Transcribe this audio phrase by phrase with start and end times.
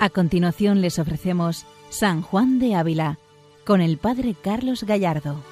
[0.00, 3.18] A continuación les ofrecemos San Juan de Ávila
[3.66, 5.42] con el Padre Carlos Gallardo.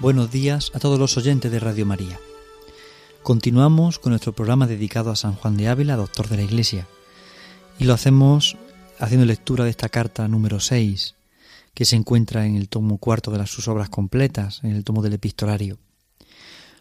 [0.00, 2.18] Buenos días a todos los oyentes de Radio María.
[3.22, 6.88] Continuamos con nuestro programa dedicado a San Juan de Ávila, doctor de la Iglesia,
[7.78, 8.56] y lo hacemos
[8.98, 11.14] haciendo lectura de esta carta número 6,
[11.74, 15.00] que se encuentra en el tomo cuarto de las sus obras completas, en el tomo
[15.02, 15.78] del epistolario.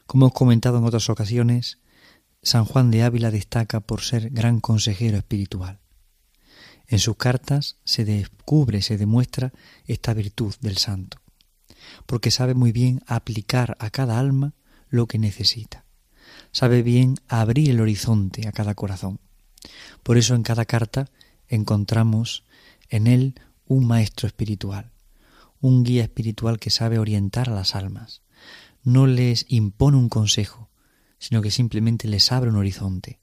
[0.08, 1.78] Como hemos comentado en otras ocasiones,
[2.48, 5.80] San Juan de Ávila destaca por ser gran consejero espiritual.
[6.88, 9.52] En sus cartas se descubre, se demuestra
[9.86, 11.18] esta virtud del santo,
[12.06, 14.54] porque sabe muy bien aplicar a cada alma
[14.88, 15.84] lo que necesita.
[16.54, 19.20] Sabe bien abrir el horizonte a cada corazón.
[20.02, 21.10] Por eso en cada carta
[21.50, 22.46] encontramos
[22.88, 24.94] en él un maestro espiritual,
[25.60, 28.22] un guía espiritual que sabe orientar a las almas.
[28.84, 30.67] No les impone un consejo,
[31.20, 33.20] sino que simplemente les abre un horizonte.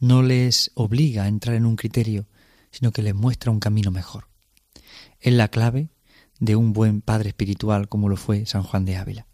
[0.00, 2.26] No les obliga a entrar en un criterio,
[2.70, 4.28] sino que les muestra un camino mejor.
[5.20, 5.88] Es la clave
[6.40, 9.26] de un buen padre espiritual como lo fue San Juan de Ávila.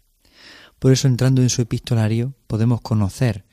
[0.79, 3.45] Por eso entrando en su epistolario podemos conocer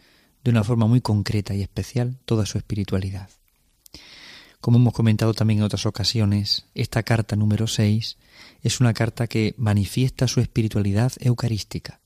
[0.45, 3.29] de una forma muy concreta y especial toda su espiritualidad.
[4.61, 8.19] Como hemos comentado también en otras ocasiones, esta carta número 6
[8.63, 12.01] es una carta que manifiesta su espiritualidad eucarística.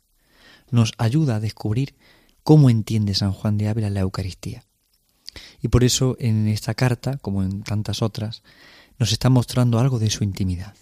[0.70, 1.94] Nos ayuda a descubrir
[2.42, 4.64] cómo entiende San Juan de Ávila la Eucaristía.
[5.60, 8.42] Y por eso en esta carta, como en tantas otras,
[8.98, 10.74] nos está mostrando algo de su intimidad.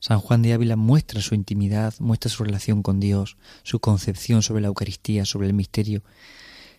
[0.00, 4.60] San Juan de Ávila muestra su intimidad, muestra su relación con Dios, su concepción sobre
[4.60, 6.02] la Eucaristía, sobre el misterio.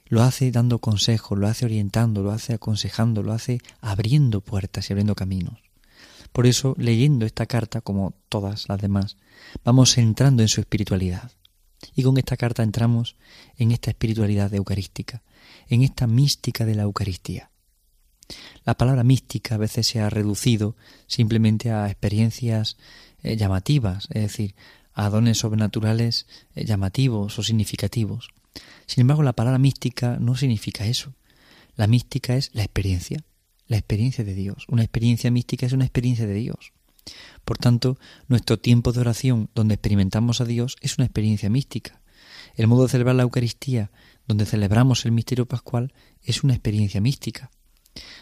[0.06, 4.94] Lo hace dando consejos, lo hace orientando, lo hace aconsejando, lo hace abriendo puertas y
[4.94, 5.60] abriendo caminos.
[6.32, 9.18] Por eso, leyendo esta carta, como todas las demás,
[9.66, 11.32] vamos entrando en su espiritualidad.
[11.96, 13.16] Y con esta carta entramos
[13.58, 15.22] en esta espiritualidad eucarística,
[15.68, 17.50] en esta mística de la Eucaristía.
[18.66, 20.76] La palabra mística a veces se ha reducido
[21.08, 22.78] simplemente a experiencias
[23.24, 24.56] eh, llamativas, es decir,
[24.94, 28.30] a dones sobrenaturales eh, llamativos o significativos.
[28.86, 31.14] Sin embargo, la palabra mística no significa eso.
[31.76, 33.24] La mística es la experiencia,
[33.68, 34.66] la experiencia de Dios.
[34.68, 36.74] Una experiencia mística es una experiencia de Dios.
[37.46, 37.98] Por tanto,
[38.28, 42.02] nuestro tiempo de oración donde experimentamos a Dios es una experiencia mística.
[42.56, 43.92] El modo de celebrar la Eucaristía,
[44.28, 45.94] donde celebramos el misterio pascual,
[46.24, 47.52] es una experiencia mística.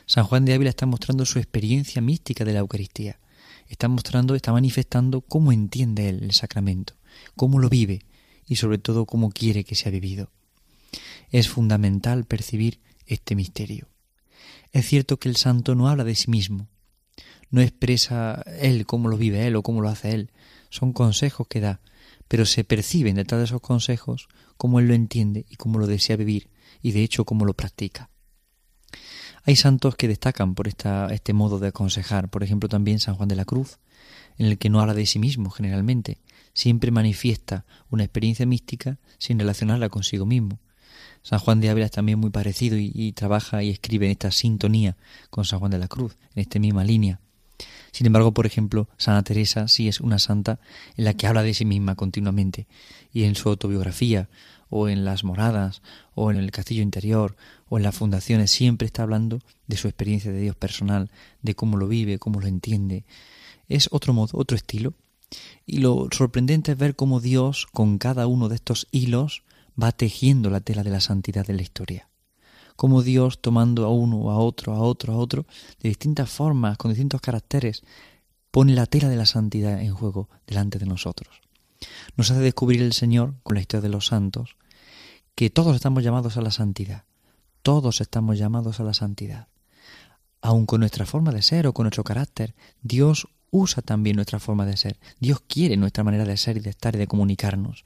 [0.05, 3.19] San Juan de Ávila está mostrando su experiencia mística de la Eucaristía.
[3.67, 6.93] Está mostrando, está manifestando cómo entiende él el sacramento,
[7.35, 8.05] cómo lo vive
[8.45, 10.31] y sobre todo cómo quiere que sea vivido.
[11.31, 13.89] Es fundamental percibir este misterio.
[14.71, 16.69] Es cierto que el santo no habla de sí mismo,
[17.49, 20.31] no expresa él cómo lo vive él o cómo lo hace él,
[20.69, 21.81] son consejos que da,
[22.27, 24.27] pero se perciben detrás de esos consejos
[24.57, 26.49] cómo él lo entiende y cómo lo desea vivir
[26.81, 28.09] y de hecho cómo lo practica.
[29.43, 33.29] Hay santos que destacan por esta, este modo de aconsejar, por ejemplo también San Juan
[33.29, 33.79] de la Cruz,
[34.37, 36.21] en el que no habla de sí mismo generalmente,
[36.53, 40.59] siempre manifiesta una experiencia mística sin relacionarla consigo mismo.
[41.23, 44.31] San Juan de Ávila es también muy parecido y, y trabaja y escribe en esta
[44.31, 44.97] sintonía
[45.29, 47.21] con San Juan de la Cruz, en esta misma línea.
[47.91, 50.59] Sin embargo, por ejemplo, Santa Teresa sí es una santa
[50.95, 52.67] en la que habla de sí misma continuamente
[53.11, 54.29] y en su autobiografía
[54.69, 55.81] o en las moradas
[56.13, 57.35] o en el castillo interior
[57.69, 61.09] o en las fundaciones siempre está hablando de su experiencia de Dios personal,
[61.41, 63.05] de cómo lo vive, cómo lo entiende.
[63.69, 64.93] Es otro modo, otro estilo.
[65.65, 69.43] Y lo sorprendente es ver cómo Dios con cada uno de estos hilos
[69.81, 72.07] va tejiendo la tela de la santidad de la historia
[72.77, 75.47] como Dios tomando a uno, a otro, a otro, a otro,
[75.81, 77.81] de distintas formas, con distintos caracteres,
[78.51, 81.41] pone la tela de la santidad en juego delante de nosotros.
[82.15, 84.57] Nos hace descubrir el Señor, con la historia de los santos,
[85.33, 87.03] que todos estamos llamados a la santidad.
[87.63, 89.47] Todos estamos llamados a la santidad.
[90.41, 92.53] Aun con nuestra forma de ser o con nuestro carácter,
[92.83, 94.99] Dios usa también nuestra forma de ser.
[95.19, 97.85] Dios quiere nuestra manera de ser y de estar y de comunicarnos.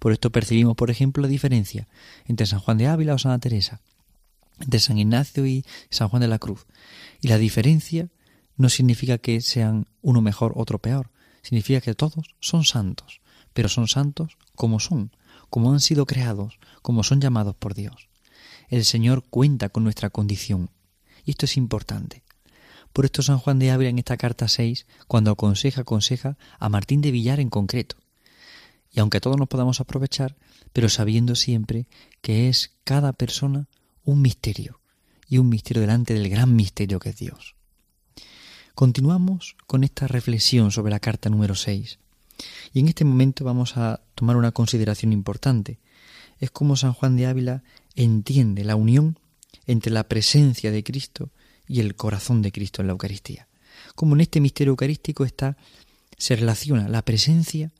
[0.00, 1.86] Por esto percibimos, por ejemplo, la diferencia
[2.26, 3.80] entre San Juan de Ávila o Santa Teresa
[4.58, 6.66] de San Ignacio y San Juan de la Cruz.
[7.20, 8.08] Y la diferencia
[8.56, 11.10] no significa que sean uno mejor, otro peor.
[11.42, 13.20] Significa que todos son santos,
[13.52, 15.10] pero son santos como son,
[15.50, 18.08] como han sido creados, como son llamados por Dios.
[18.68, 20.70] El Señor cuenta con nuestra condición.
[21.24, 22.22] Y esto es importante.
[22.92, 27.00] Por esto San Juan de Ávila en esta carta 6, cuando aconseja, aconseja a Martín
[27.00, 27.96] de Villar en concreto.
[28.92, 30.36] Y aunque todos nos podamos aprovechar,
[30.72, 31.88] pero sabiendo siempre
[32.20, 33.66] que es cada persona
[34.04, 34.80] un misterio
[35.28, 37.54] y un misterio delante del gran misterio que es Dios.
[38.74, 41.98] Continuamos con esta reflexión sobre la carta número 6
[42.72, 45.78] y en este momento vamos a tomar una consideración importante.
[46.38, 47.62] Es como San Juan de Ávila
[47.94, 49.18] entiende la unión
[49.66, 51.30] entre la presencia de Cristo
[51.66, 53.48] y el corazón de Cristo en la Eucaristía.
[53.94, 55.56] Como en este misterio eucarístico está,
[56.18, 57.72] se relaciona la presencia,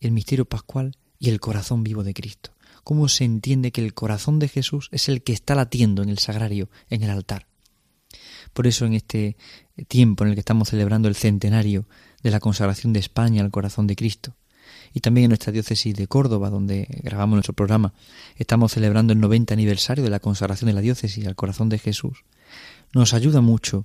[0.00, 2.50] el misterio pascual y el corazón vivo de Cristo.
[2.88, 6.16] Cómo se entiende que el corazón de Jesús es el que está latiendo en el
[6.16, 7.46] sagrario, en el altar.
[8.54, 9.36] Por eso en este
[9.88, 11.84] tiempo en el que estamos celebrando el centenario
[12.22, 14.36] de la consagración de España al corazón de Cristo,
[14.94, 17.92] y también en nuestra diócesis de Córdoba, donde grabamos nuestro programa,
[18.36, 22.24] estamos celebrando el 90 aniversario de la consagración de la diócesis al corazón de Jesús.
[22.94, 23.84] Nos ayuda mucho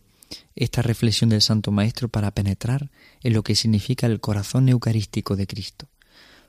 [0.56, 2.90] esta reflexión del Santo Maestro para penetrar
[3.22, 5.90] en lo que significa el corazón eucarístico de Cristo.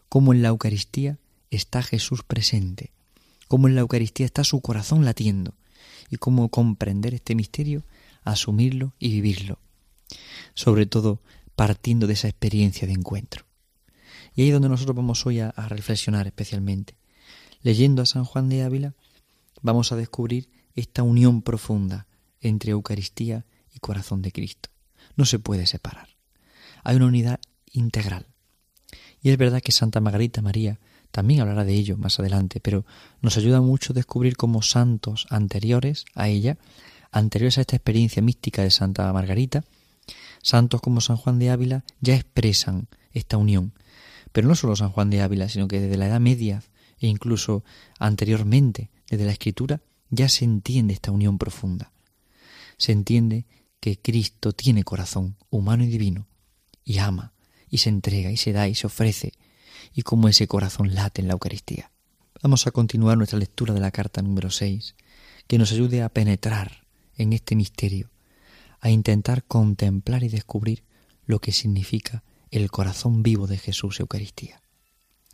[0.08, 1.18] Cómo en la Eucaristía
[1.54, 2.92] está Jesús presente,
[3.48, 5.54] cómo en la Eucaristía está su corazón latiendo,
[6.10, 7.84] y cómo comprender este misterio,
[8.22, 9.58] asumirlo y vivirlo.
[10.54, 11.20] Sobre todo
[11.56, 13.44] partiendo de esa experiencia de encuentro.
[14.34, 16.96] Y ahí es donde nosotros vamos hoy a, reflexionar especialmente.
[17.62, 18.94] Leyendo a San Juan de Ávila,
[19.62, 22.06] vamos a descubrir esta unión profunda
[22.40, 24.70] entre Eucaristía y corazón de Cristo.
[25.16, 26.08] No se puede separar.
[26.82, 27.40] Hay una unidad
[27.72, 28.26] integral.
[29.22, 30.78] Y es verdad que Santa Margarita María
[31.14, 32.84] también hablará de ello más adelante, pero
[33.22, 36.58] nos ayuda mucho descubrir cómo santos anteriores a ella,
[37.12, 39.62] anteriores a esta experiencia mística de Santa Margarita,
[40.42, 43.72] santos como San Juan de Ávila ya expresan esta unión
[44.34, 46.60] pero no solo San Juan de Ávila, sino que desde la Edad Media
[46.98, 47.62] e incluso
[48.00, 49.80] anteriormente, desde la Escritura,
[50.10, 51.92] ya se entiende esta unión profunda.
[52.76, 53.46] Se entiende
[53.78, 56.26] que Cristo tiene corazón humano y divino,
[56.84, 57.32] y ama,
[57.70, 59.34] y se entrega, y se da, y se ofrece,
[59.92, 61.90] y como ese corazón late en la Eucaristía.
[62.42, 64.94] Vamos a continuar nuestra lectura de la carta número 6,
[65.46, 66.86] que nos ayude a penetrar
[67.16, 68.10] en este misterio,
[68.80, 70.84] a intentar contemplar y descubrir
[71.26, 74.60] lo que significa el corazón vivo de Jesús Eucaristía.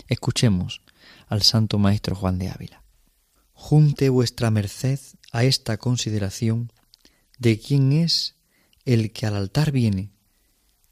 [0.09, 0.83] Escuchemos
[1.27, 2.83] al Santo Maestro Juan de Ávila.
[3.53, 4.99] Junte vuestra merced
[5.33, 6.73] a esta consideración
[7.39, 8.37] de quién es
[8.85, 10.13] el que al altar viene,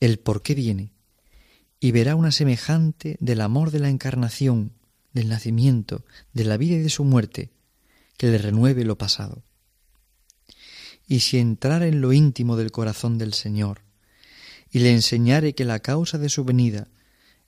[0.01, 0.93] el por qué viene,
[1.81, 4.73] y verá una semejante del amor de la encarnación,
[5.13, 7.51] del nacimiento, de la vida y de su muerte,
[8.17, 9.43] que le renueve lo pasado.
[11.07, 13.83] Y si entrara en lo íntimo del corazón del Señor,
[14.71, 16.89] y le enseñare que la causa de su venida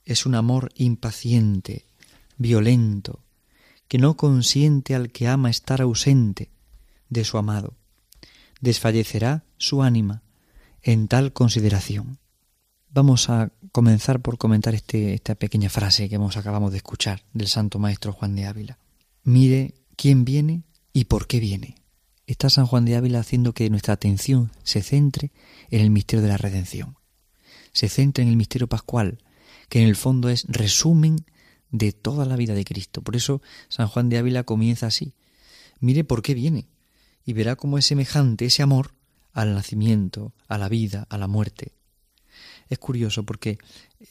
[0.04, 1.84] es un amor impaciente,
[2.38, 3.20] violento,
[3.88, 6.50] que no consiente al que ama estar ausente
[7.08, 7.74] de su amado.
[8.60, 10.22] Desfallecerá su ánima
[10.82, 12.18] en tal consideración.
[12.92, 17.48] Vamos a comenzar por comentar este, esta pequeña frase que hemos acabamos de escuchar del
[17.48, 18.78] Santo Maestro Juan de Ávila.
[19.22, 21.76] Mire quién viene y por qué viene.
[22.26, 25.32] Está San Juan de Ávila haciendo que nuestra atención se centre
[25.70, 27.00] en el misterio de la redención
[27.72, 29.18] se centra en el misterio pascual,
[29.68, 31.24] que en el fondo es resumen
[31.70, 33.02] de toda la vida de Cristo.
[33.02, 35.14] Por eso San Juan de Ávila comienza así.
[35.78, 36.68] Mire por qué viene
[37.24, 38.94] y verá cómo es semejante ese amor
[39.32, 41.72] al nacimiento, a la vida, a la muerte.
[42.70, 43.58] Es curioso porque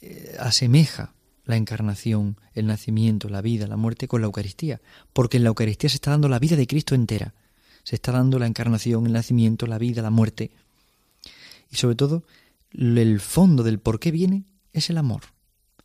[0.00, 1.14] eh, asemeja
[1.46, 4.80] la encarnación, el nacimiento, la vida, la muerte con la Eucaristía,
[5.12, 7.34] porque en la Eucaristía se está dando la vida de Cristo entera.
[7.82, 10.52] Se está dando la encarnación, el nacimiento, la vida, la muerte.
[11.70, 12.22] Y sobre todo
[12.72, 15.22] el fondo del por qué viene es el amor.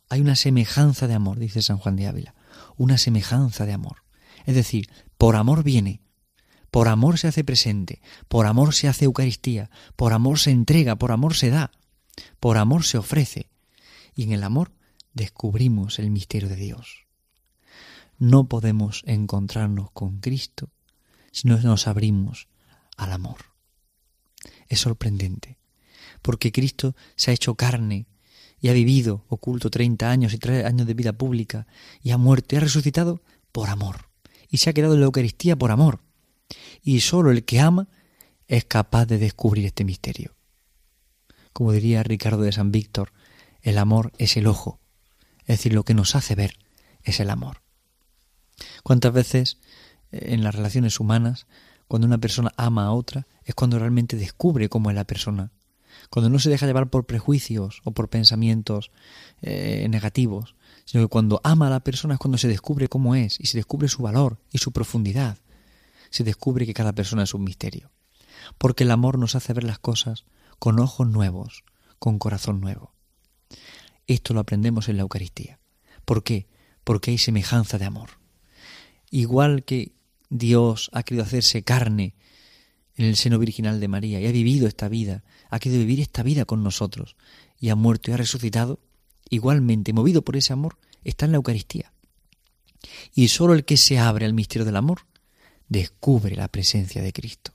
[0.08, 2.34] Hay una semejanza de amor, dice San Juan de Ávila,
[2.76, 4.04] una semejanza de amor.
[4.44, 6.00] Es decir, por amor viene,
[6.70, 11.10] por amor se hace presente, por amor se hace Eucaristía, por amor se entrega, por
[11.10, 11.72] amor se da,
[12.40, 13.50] por amor se ofrece.
[14.14, 14.72] Y en el amor
[15.12, 17.06] descubrimos el misterio de Dios.
[18.18, 20.70] No podemos encontrarnos con Cristo
[21.32, 22.48] si no nos abrimos
[22.96, 23.36] al amor.
[24.68, 25.58] Es sorprendente
[26.22, 28.06] porque Cristo se ha hecho carne
[28.58, 31.66] y ha vivido oculto treinta años y tres años de vida pública
[32.02, 34.08] y ha muerto y ha resucitado por amor
[34.48, 36.00] y se ha quedado en la Eucaristía por amor.
[36.82, 37.88] Y sólo el que ama
[38.48, 40.35] es capaz de descubrir este misterio.
[41.56, 43.14] Como diría Ricardo de San Víctor,
[43.62, 44.78] el amor es el ojo,
[45.46, 46.58] es decir, lo que nos hace ver
[47.02, 47.62] es el amor.
[48.82, 49.56] ¿Cuántas veces
[50.12, 51.46] eh, en las relaciones humanas,
[51.88, 55.50] cuando una persona ama a otra, es cuando realmente descubre cómo es la persona
[56.10, 58.90] cuando no se deja llevar por prejuicios o por pensamientos
[59.40, 63.40] eh, negativos, sino que cuando ama a la persona es cuando se descubre cómo es
[63.40, 65.38] y se descubre su valor y su profundidad.
[66.10, 67.92] Se descubre que cada persona es un misterio.
[68.58, 70.26] Porque el amor nos hace ver las cosas
[70.58, 71.64] con ojos nuevos,
[71.98, 72.92] con corazón nuevo.
[74.06, 75.58] Esto lo aprendemos en la Eucaristía.
[76.04, 76.46] ¿Por qué?
[76.84, 78.10] Porque hay semejanza de amor.
[79.10, 79.92] Igual que
[80.30, 82.14] Dios ha querido hacerse carne
[82.94, 86.22] en el seno virginal de María y ha vivido esta vida, ha querido vivir esta
[86.22, 87.16] vida con nosotros
[87.58, 88.80] y ha muerto y ha resucitado,
[89.28, 91.92] igualmente movido por ese amor, está en la Eucaristía.
[93.14, 95.00] Y solo el que se abre al misterio del amor
[95.68, 97.52] descubre la presencia de Cristo,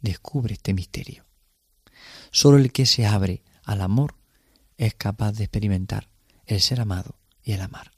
[0.00, 1.27] descubre este misterio.
[2.30, 4.14] Solo el que se abre al amor
[4.76, 6.08] es capaz de experimentar
[6.46, 7.92] el ser amado y el amar.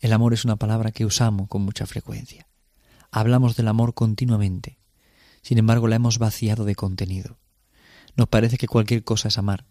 [0.00, 2.46] El amor es una palabra que usamos con mucha frecuencia.
[3.10, 4.78] Hablamos del amor continuamente.
[5.42, 7.38] Sin embargo, la hemos vaciado de contenido.
[8.16, 9.64] Nos parece que cualquier cosa es amar.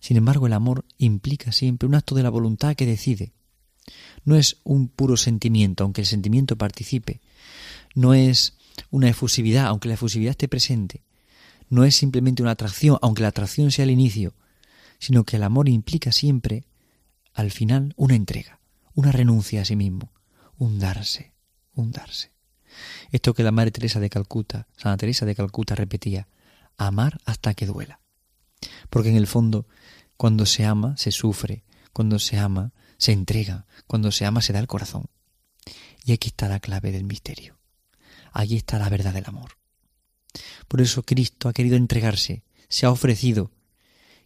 [0.00, 3.32] Sin embargo, el amor implica siempre un acto de la voluntad que decide.
[4.24, 7.20] No es un puro sentimiento, aunque el sentimiento participe.
[7.94, 8.56] No es
[8.90, 11.02] una efusividad, aunque la efusividad esté presente.
[11.74, 14.34] No es simplemente una atracción, aunque la atracción sea el inicio,
[14.98, 16.64] sino que el amor implica siempre,
[17.32, 18.60] al final, una entrega
[18.94, 20.12] una renuncia a sí mismo,
[20.56, 21.34] un darse,
[21.74, 22.32] un darse.
[23.10, 26.28] Esto que la Madre Teresa de Calcuta, Santa Teresa de Calcuta repetía,
[26.76, 28.00] amar hasta que duela.
[28.90, 29.66] Porque en el fondo,
[30.16, 34.60] cuando se ama, se sufre, cuando se ama, se entrega, cuando se ama, se da
[34.60, 35.06] el corazón.
[36.04, 37.58] Y aquí está la clave del misterio.
[38.32, 39.52] Allí está la verdad del amor.
[40.68, 43.50] Por eso Cristo ha querido entregarse, se ha ofrecido,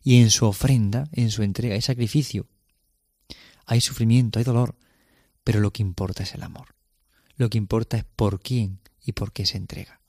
[0.03, 2.47] y en su ofrenda, en su entrega, hay sacrificio,
[3.67, 4.77] hay sufrimiento, hay dolor,
[5.45, 6.75] pero lo que importa es el amor.
[7.37, 10.01] Lo que importa es por quién y por qué se entrega.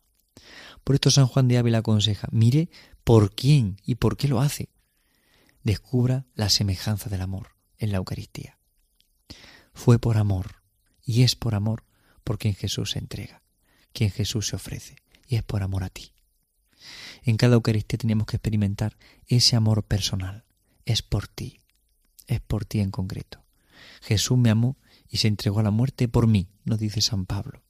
[0.83, 2.69] Por esto San Juan de Ávila aconseja, mire
[3.03, 4.69] por quién y por qué lo hace.
[5.63, 8.57] Descubra la semejanza del amor en la Eucaristía.
[9.73, 10.63] Fue por amor
[11.03, 11.85] y es por amor
[12.23, 13.41] por quien Jesús se entrega,
[13.93, 14.95] quien Jesús se ofrece,
[15.29, 16.11] y es por amor a ti.
[17.23, 20.43] En cada Eucaristía tenemos que experimentar ese amor personal.
[20.85, 21.61] Es por ti,
[22.27, 23.45] es por ti en concreto.
[24.01, 24.75] Jesús me amó
[25.07, 27.61] y se entregó a la muerte por mí, nos dice San Pablo.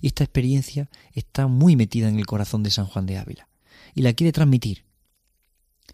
[0.00, 3.48] Y esta experiencia está muy metida en el corazón de San Juan de Ávila
[3.94, 4.84] y la quiere transmitir.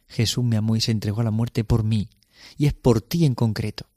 [0.08, 2.10] Jesús me amó y se entregó a la muerte por mí,
[2.56, 3.88] y es por ti en concreto.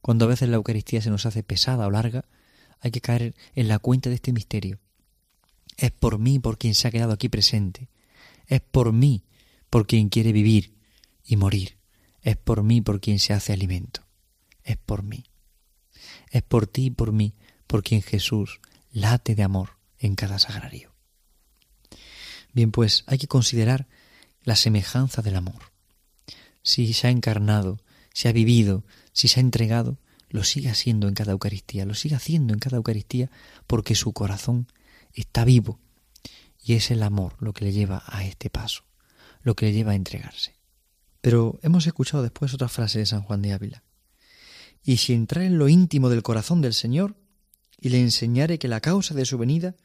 [0.00, 2.24] Cuando a veces la Eucaristía se nos hace pesada o larga,
[2.80, 4.80] hay que caer en la cuenta de este misterio.
[5.78, 7.88] Es por mí por quien se ha quedado aquí presente.
[8.46, 9.24] Es por mí
[9.70, 10.74] por quien quiere vivir
[11.24, 11.78] y morir.
[12.20, 14.08] Es por mí por quien se hace alimento
[14.68, 15.24] es por mí.
[16.30, 17.34] Es por ti y por mí,
[17.66, 18.60] por quien Jesús
[18.92, 20.94] late de amor en cada sagrario.
[22.52, 23.88] Bien, pues hay que considerar
[24.42, 25.72] la semejanza del amor.
[26.62, 27.80] Si se ha encarnado,
[28.12, 32.16] se ha vivido, si se ha entregado, lo sigue haciendo en cada Eucaristía, lo sigue
[32.16, 33.30] haciendo en cada Eucaristía
[33.66, 34.66] porque su corazón
[35.14, 35.80] está vivo
[36.62, 38.84] y es el amor lo que le lleva a este paso,
[39.42, 40.56] lo que le lleva a entregarse.
[41.20, 43.82] Pero hemos escuchado después otra frase de San Juan de Ávila
[44.82, 47.16] y si entrar en lo íntimo del corazón del Señor
[47.80, 49.76] y le enseñare que la causa de su venida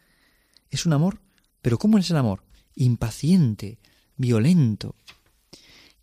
[0.70, 1.22] es un amor,
[1.62, 2.44] pero ¿cómo es el amor?
[2.76, 3.80] Impaciente,
[4.18, 4.96] violento,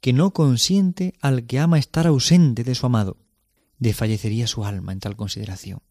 [0.00, 3.18] que no consiente al que ama estar ausente de su amado.
[3.78, 5.82] Desfallecería su alma en tal consideración.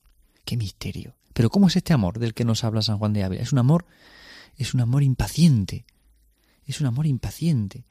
[0.46, 1.19] ¡Qué misterio!
[1.40, 3.42] Pero ¿cómo es este amor del que nos habla San Juan de Ávila?
[3.42, 3.86] Es un amor,
[4.58, 5.86] es un amor impaciente,
[6.66, 7.86] es un amor impaciente,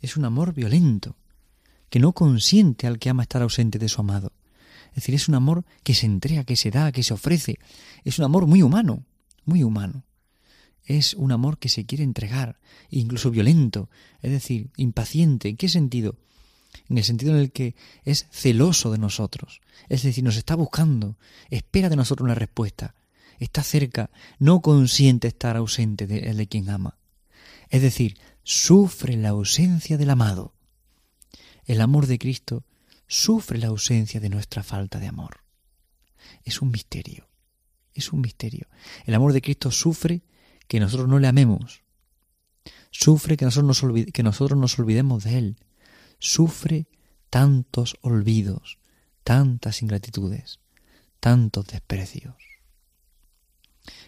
[0.00, 1.18] es un amor violento,
[1.90, 4.32] que no consiente al que ama estar ausente de su amado.
[4.92, 7.58] Es decir, es un amor que se entrega, que se da, que se ofrece.
[8.02, 9.04] Es un amor muy humano,
[9.44, 10.06] muy humano.
[10.86, 13.90] Es un amor que se quiere entregar, incluso violento,
[14.22, 15.50] es decir, impaciente.
[15.50, 16.16] ¿En qué sentido?
[16.88, 17.74] En el sentido en el que
[18.04, 21.16] es celoso de nosotros, es decir, nos está buscando,
[21.50, 22.94] espera de nosotros una respuesta,
[23.38, 26.98] está cerca, no consiente estar ausente de, de quien ama.
[27.68, 30.54] Es decir, sufre la ausencia del amado.
[31.64, 32.64] El amor de Cristo
[33.06, 35.40] sufre la ausencia de nuestra falta de amor.
[36.44, 37.28] Es un misterio,
[37.94, 38.68] es un misterio.
[39.06, 40.22] El amor de Cristo sufre
[40.68, 41.82] que nosotros no le amemos,
[42.90, 45.56] sufre que nosotros nos, que nosotros nos olvidemos de Él,
[46.20, 46.86] sufre
[47.28, 48.78] tantos olvidos,
[49.24, 50.60] tantas ingratitudes,
[51.18, 52.36] tantos desprecios.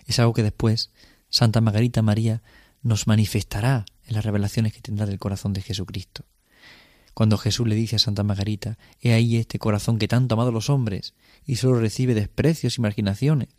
[0.06, 0.92] Es algo que después
[1.28, 2.42] Santa Margarita María
[2.82, 6.24] nos manifestará en las revelaciones que tendrá del corazón de Jesucristo
[7.14, 10.70] cuando Jesús le dice a Santa Margarita, He ahí este corazón que tanto amado los
[10.70, 11.14] hombres
[11.44, 13.50] y solo recibe desprecios y marginaciones.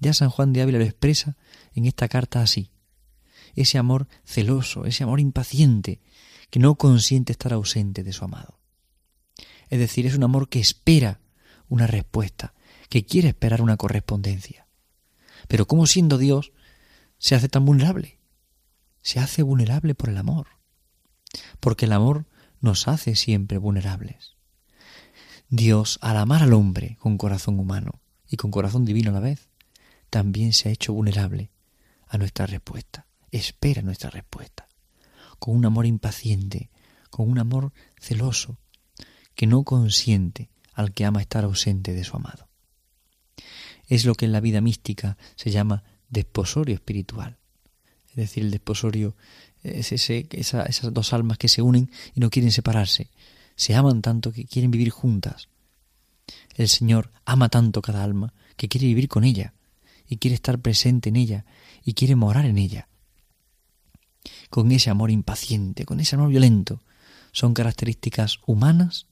[0.00, 1.36] Ya San Juan de Ávila lo expresa
[1.74, 2.70] en esta carta así.
[3.54, 6.00] Ese amor celoso, ese amor impaciente,
[6.50, 8.58] que no consiente estar ausente de su amado.
[9.68, 11.20] Es decir, es un amor que espera
[11.68, 12.54] una respuesta,
[12.88, 14.66] que quiere esperar una correspondencia.
[15.48, 16.52] Pero ¿cómo siendo Dios
[17.18, 18.18] se hace tan vulnerable?
[19.02, 20.48] Se hace vulnerable por el amor.
[21.60, 22.26] Porque el amor
[22.60, 24.36] nos hace siempre vulnerables.
[25.48, 29.48] Dios, al amar al hombre con corazón humano y con corazón divino a la vez,
[30.10, 31.50] también se ha hecho vulnerable
[32.08, 34.66] a nuestra respuesta, espera nuestra respuesta,
[35.40, 36.70] con un amor impaciente,
[37.10, 38.58] con un amor celoso,
[39.34, 42.48] que no consiente al que ama estar ausente de su amado.
[43.88, 47.38] es lo que en la vida mística se llama desposorio espiritual.
[48.10, 49.16] Es decir, el desposorio
[49.62, 53.10] es ese, esas dos almas que se unen y no quieren separarse.
[53.56, 55.48] Se aman tanto que quieren vivir juntas.
[56.54, 59.54] El Señor ama tanto cada alma que quiere vivir con ella
[60.06, 61.46] y quiere estar presente en ella
[61.84, 62.89] y quiere morar en ella.
[64.50, 66.82] Con ese amor impaciente, con ese amor violento,
[67.32, 69.06] son características humanas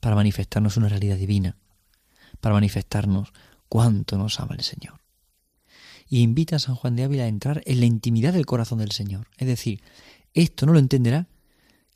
[0.00, 1.56] para manifestarnos una realidad divina,
[2.40, 3.32] para manifestarnos
[3.68, 5.00] cuánto nos ama el Señor.
[6.08, 8.92] Y invita a San Juan de Ávila a entrar en la intimidad del corazón del
[8.92, 9.26] Señor.
[9.36, 9.82] Es decir,
[10.32, 11.26] esto no lo entenderá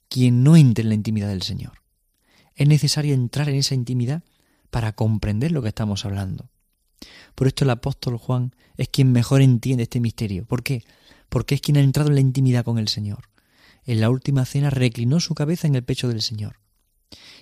[0.09, 1.83] quien no entre en la intimidad del Señor.
[2.55, 4.25] Es necesario entrar en esa intimidad
[4.71, 6.49] para comprender lo que estamos hablando.
[7.35, 10.45] Por esto el apóstol Juan es quien mejor entiende este misterio.
[10.45, 10.83] ¿Por qué?
[11.29, 13.29] Porque es quien ha entrado en la intimidad con el Señor.
[13.85, 16.61] En la última cena reclinó su cabeza en el pecho del Señor.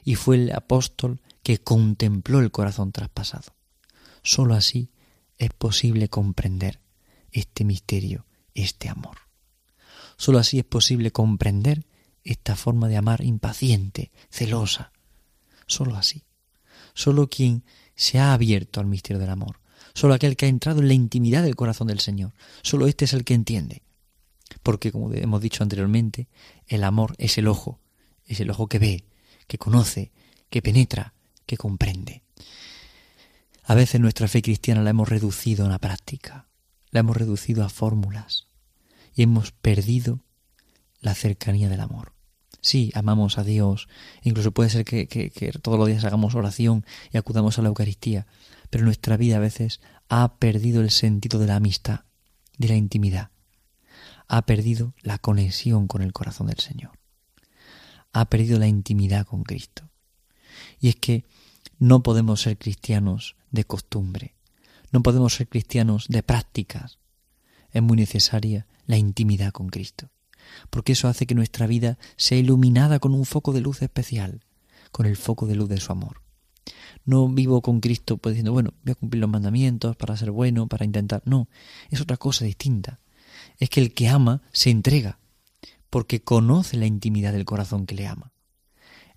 [0.04, 3.54] Y fue el apóstol que contempló el corazón traspasado.
[4.22, 4.90] Sólo así
[5.38, 6.80] es posible comprender
[7.32, 9.18] este misterio, este amor.
[10.16, 11.86] Sólo así es posible comprender
[12.24, 14.92] esta forma de amar impaciente, celosa.
[15.66, 16.24] Sólo así.
[16.94, 17.64] Sólo quien
[17.94, 19.60] se ha abierto al misterio del amor.
[19.96, 22.34] Solo aquel que ha entrado en la intimidad del corazón del Señor.
[22.60, 23.80] Solo este es el que entiende.
[24.62, 26.28] Porque, como hemos dicho anteriormente,
[26.66, 27.80] el amor es el ojo,
[28.26, 29.04] es el ojo que ve,
[29.46, 30.12] que conoce,
[30.50, 31.14] que penetra,
[31.46, 32.22] que comprende.
[33.64, 36.46] A veces nuestra fe cristiana la hemos reducido a una práctica,
[36.90, 38.48] la hemos reducido a fórmulas
[39.14, 40.20] y hemos perdido
[41.00, 42.12] la cercanía del amor.
[42.66, 43.88] Sí, amamos a Dios,
[44.22, 45.06] incluso puede ser que,
[45.62, 48.26] todos los días hagamos oración y acudamos a la Eucaristía,
[48.70, 52.00] pero nuestra vida a veces ha perdido el sentido de la amistad,
[52.58, 53.30] de la intimidad,
[54.28, 56.98] ha perdido la conexión con el corazón del Señor,
[58.12, 59.90] ha perdido la intimidad con Cristo.
[60.80, 61.24] Y es que
[61.78, 64.34] no podemos ser cristianos de costumbre,
[64.92, 66.98] no podemos ser cristianos de prácticas,
[67.72, 70.10] es muy necesaria la intimidad con Cristo.
[70.70, 74.44] Porque eso hace que nuestra vida sea iluminada con un foco de luz especial,
[74.92, 76.22] con el foco de luz de su amor.
[77.04, 80.66] No vivo con Cristo pues diciendo, bueno, voy a cumplir los mandamientos para ser bueno,
[80.66, 81.22] para intentar.
[81.24, 81.48] No,
[81.90, 83.00] es otra cosa distinta.
[83.58, 85.18] Es que el que ama se entrega,
[85.90, 88.32] porque conoce la intimidad del corazón que le ama.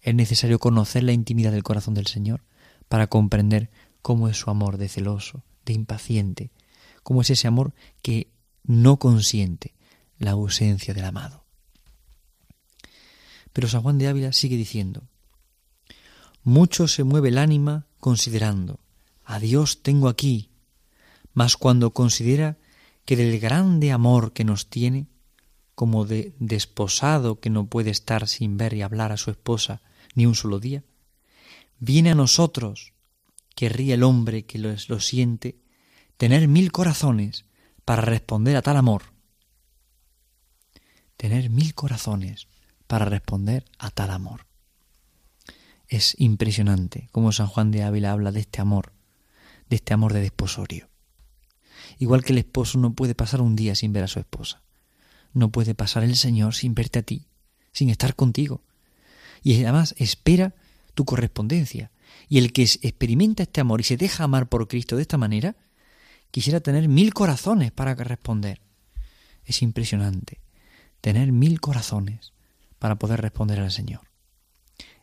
[0.02, 2.44] Es necesario conocer la intimidad del corazón del Señor
[2.88, 3.70] para comprender
[4.02, 6.52] cómo es su amor de celoso, de impaciente,
[7.04, 8.32] cómo es ese amor que
[8.64, 9.76] no consiente,
[10.18, 11.46] la ausencia del amado.
[13.54, 15.04] Pero San Juan de Ávila sigue diciendo,
[16.44, 18.80] mucho se mueve el ánima considerando,
[19.24, 20.50] a Dios tengo aquí,
[21.34, 22.58] mas cuando considera
[23.06, 25.08] que del grande amor que nos tiene,
[25.76, 29.82] como de desposado que no puede estar sin ver y hablar a su esposa
[30.16, 30.84] ni un solo día,
[31.80, 32.94] viene a nosotros,
[33.56, 35.60] que ríe el hombre que lo, lo siente,
[36.18, 37.46] tener mil corazones
[37.86, 39.04] para responder a tal amor,
[41.18, 42.48] tener mil corazones
[42.88, 44.49] para responder a tal amor.
[45.90, 48.94] Es impresionante cómo San Juan de Ávila habla de este amor,
[49.70, 50.88] de este amor de desposorio.
[51.98, 54.62] Igual que el esposo no puede pasar un día sin ver a su esposa,
[55.34, 57.26] no puede pasar el Señor sin verte a ti,
[57.72, 58.62] sin estar contigo.
[59.42, 60.54] Y además espera
[60.94, 61.92] tu correspondencia.
[62.28, 65.56] Y el que experimenta este amor y se deja amar por Cristo de esta manera,
[66.30, 68.62] quisiera tener mil corazones para responder.
[69.46, 70.40] Es impresionante
[71.02, 72.34] tener mil corazones
[72.78, 74.09] para poder responder al Señor.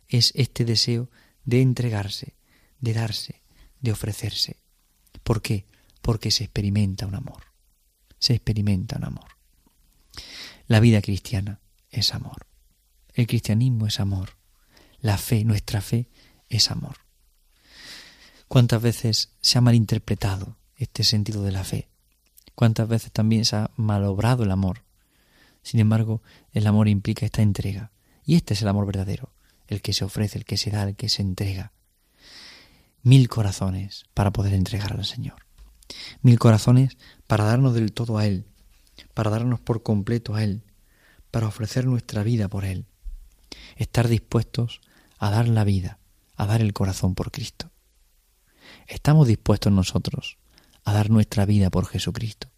[0.07, 1.09] Es este deseo
[1.45, 2.35] de entregarse,
[2.79, 3.41] de darse,
[3.81, 4.57] de ofrecerse.
[5.23, 5.65] ¿Por qué?
[6.01, 7.43] Porque se experimenta un amor.
[8.19, 9.37] Se experimenta un amor.
[10.67, 12.47] La vida cristiana es amor.
[13.13, 14.37] El cristianismo es amor.
[14.99, 16.09] La fe, nuestra fe,
[16.49, 16.97] es amor.
[18.47, 21.89] ¿Cuántas veces se ha malinterpretado este sentido de la fe?
[22.55, 24.83] ¿Cuántas veces también se ha malobrado el amor?
[25.63, 26.21] Sin embargo,
[26.53, 27.91] el amor implica esta entrega.
[28.25, 29.31] Y este es el amor verdadero,
[29.67, 31.73] el que se ofrece, el que se da, el que se entrega.
[33.03, 35.45] Mil corazones para poder entregar al Señor.
[36.21, 38.45] Mil corazones para darnos del todo a Él,
[39.13, 40.63] para darnos por completo a Él,
[41.31, 42.85] para ofrecer nuestra vida por Él.
[43.75, 44.81] Estar dispuestos
[45.17, 45.99] a dar la vida,
[46.35, 47.71] a dar el corazón por Cristo.
[48.87, 50.37] Estamos dispuestos nosotros
[50.83, 52.49] a dar nuestra vida por Jesucristo.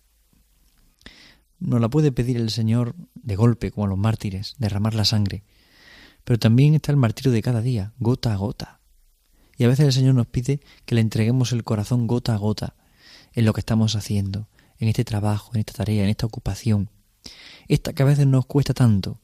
[1.60, 5.43] Nos la puede pedir el Señor de golpe, como a los mártires, derramar la sangre.
[6.30, 8.82] Pero también está el martirio de cada día, gota a gota.
[9.58, 12.76] Y a veces el Señor nos pide que le entreguemos el corazón gota a gota
[13.34, 16.92] en lo que estamos haciendo, en este trabajo, en esta tarea, en esta ocupación.
[17.68, 19.20] Esta que a veces nos cuesta tanto,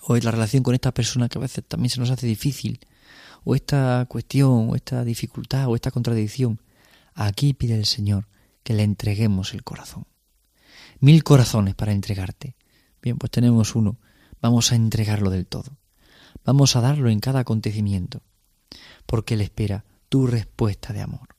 [0.00, 2.80] o en la relación con esta persona que a veces también se nos hace difícil,
[3.44, 6.62] o esta cuestión, o esta dificultad, o esta contradicción.
[7.12, 8.26] Aquí pide el Señor
[8.62, 10.06] que le entreguemos el corazón.
[10.98, 12.56] Mil corazones para entregarte.
[13.02, 13.98] Bien, pues tenemos uno.
[14.40, 15.76] Vamos a entregarlo del todo.
[16.44, 18.22] Vamos a darlo en cada acontecimiento.
[19.06, 21.36] Porque Él espera tu respuesta de amor.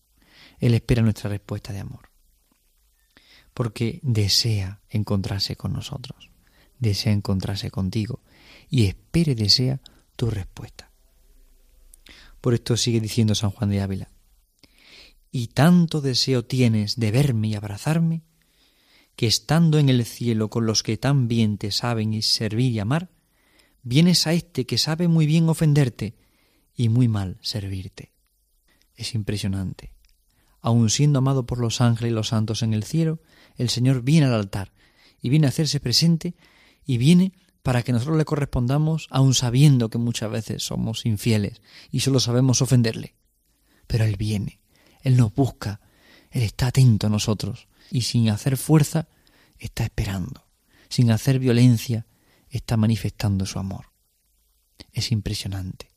[0.59, 2.09] Él espera nuestra respuesta de amor.
[3.53, 6.29] Porque desea encontrarse con nosotros.
[6.79, 8.21] Desea encontrarse contigo.
[8.69, 9.79] Y espere, desea
[10.15, 10.91] tu respuesta.
[12.41, 14.09] Por esto sigue diciendo San Juan de Ávila.
[15.31, 18.23] Y tanto deseo tienes de verme y abrazarme,
[19.15, 22.79] que estando en el cielo con los que tan bien te saben y servir y
[22.79, 23.09] amar,
[23.87, 26.15] vienes a éste que sabe muy bien ofenderte
[26.75, 28.11] y muy mal servirte.
[28.95, 29.93] Es impresionante.
[30.59, 33.21] Aun siendo amado por los ángeles y los santos en el cielo,
[33.55, 34.73] el Señor viene al altar
[35.21, 36.35] y viene a hacerse presente
[36.85, 42.01] y viene para que nosotros le correspondamos, aun sabiendo que muchas veces somos infieles y
[42.01, 43.15] solo sabemos ofenderle.
[43.87, 44.59] Pero Él viene,
[45.01, 45.79] Él nos busca,
[46.31, 49.07] Él está atento a nosotros y sin hacer fuerza
[49.59, 50.45] está esperando,
[50.89, 52.06] sin hacer violencia
[52.49, 53.91] está manifestando su amor.
[54.91, 55.91] Es impresionante.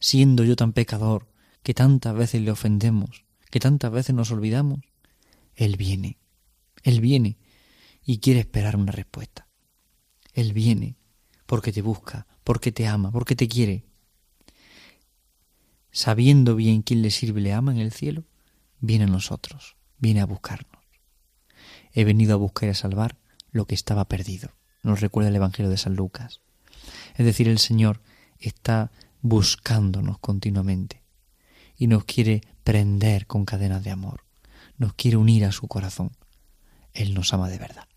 [0.00, 1.28] Siendo yo tan pecador,
[1.62, 4.80] que tantas veces le ofendemos, que tantas veces nos olvidamos,
[5.54, 6.18] Él viene,
[6.82, 7.38] Él viene
[8.04, 9.48] y quiere esperar una respuesta.
[10.34, 10.96] Él viene
[11.46, 13.84] porque te busca, porque te ama, porque te quiere.
[15.90, 18.24] Sabiendo bien quién le sirve y le ama en el cielo,
[18.80, 20.82] viene a nosotros, viene a buscarnos.
[21.92, 23.16] He venido a buscar y a salvar
[23.52, 24.50] lo que estaba perdido.
[24.84, 26.40] Nos recuerda el Evangelio de San Lucas.
[27.16, 28.02] Es decir, el Señor
[28.38, 28.92] está
[29.22, 31.02] buscándonos continuamente
[31.76, 34.24] y nos quiere prender con cadenas de amor.
[34.76, 36.12] Nos quiere unir a su corazón.
[36.92, 37.88] Él nos ama de verdad.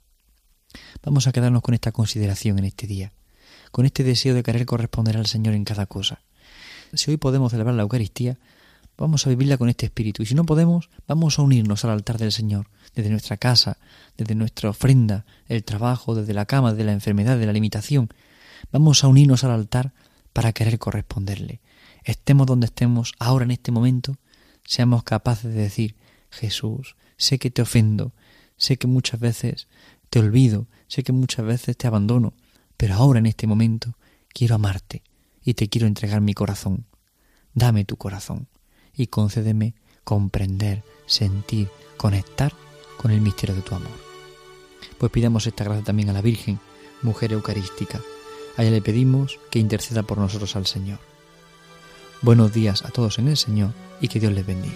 [1.03, 3.11] Vamos a quedarnos con esta consideración en este día,
[3.71, 6.21] con este deseo de querer corresponder al Señor en cada cosa.
[6.93, 8.39] Si hoy podemos celebrar la Eucaristía,
[8.97, 10.23] vamos a vivirla con este espíritu.
[10.23, 13.77] Y si no podemos, vamos a unirnos al altar del Señor, desde nuestra casa,
[14.17, 18.09] desde nuestra ofrenda, el trabajo, desde la cama, desde la enfermedad, de la limitación.
[18.71, 19.93] Vamos a unirnos al altar
[20.33, 21.61] para querer corresponderle.
[22.03, 24.17] Estemos donde estemos, ahora en este momento,
[24.65, 25.95] seamos capaces de decir,
[26.29, 28.13] Jesús, sé que te ofendo,
[28.57, 29.67] sé que muchas veces
[30.09, 32.33] te olvido, sé que muchas veces te abandono,
[32.77, 33.97] pero ahora en este momento
[34.29, 35.03] quiero amarte
[35.43, 36.85] y te quiero entregar mi corazón.
[37.53, 38.47] Dame tu corazón
[38.97, 42.51] y concédeme comprender, sentir, conectar
[42.97, 43.91] con el misterio de tu amor.
[44.97, 46.59] Pues pidamos esta gracia también a la Virgen,
[47.03, 48.01] mujer eucarística.
[48.57, 50.99] A ella le pedimos que interceda por nosotros al Señor.
[52.21, 54.75] Buenos días a todos en el Señor y que Dios les bendiga.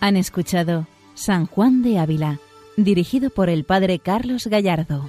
[0.00, 2.40] Han escuchado San Juan de Ávila,
[2.76, 5.08] dirigido por el Padre Carlos Gallardo.